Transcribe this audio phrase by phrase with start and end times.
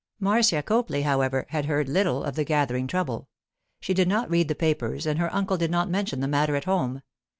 [0.19, 3.29] Marcia Copley, however, had heard little of the gathering trouble.
[3.79, 6.63] She did not read the papers, and her uncle did not mention the matter at
[6.65, 7.03] home.